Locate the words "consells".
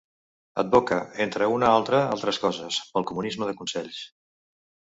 3.61-4.05